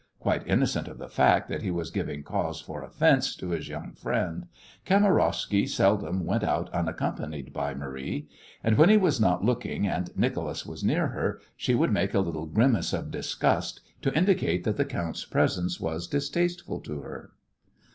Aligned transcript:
Quite 0.17 0.47
innocent 0.47 0.87
of 0.87 0.97
the 0.97 1.07
fact 1.07 1.47
that 1.47 1.61
he 1.61 1.69
was 1.69 1.91
giving 1.91 2.23
cause 2.23 2.59
for 2.59 2.81
offence 2.81 3.35
to 3.35 3.49
his 3.51 3.69
young 3.69 3.93
friend, 3.93 4.47
Kamarowsky 4.83 5.67
seldom 5.69 6.25
went 6.25 6.43
out 6.43 6.71
unaccompanied 6.73 7.53
by 7.53 7.75
Marie; 7.75 8.27
and, 8.63 8.79
when 8.79 8.89
he 8.89 8.97
was 8.97 9.21
not 9.21 9.45
looking 9.45 9.85
and 9.87 10.09
Nicholas 10.17 10.65
was 10.65 10.83
near 10.83 11.09
her, 11.09 11.39
she 11.55 11.75
would 11.75 11.91
make 11.93 12.15
a 12.15 12.19
little 12.19 12.47
grimace 12.47 12.93
of 12.93 13.11
disgust 13.11 13.81
to 14.01 14.11
indicate 14.17 14.63
that 14.63 14.77
the 14.77 14.85
count's 14.85 15.23
presence 15.23 15.79
was 15.79 16.07
distasteful 16.07 16.79
to 16.79 17.01
her. 17.01 17.33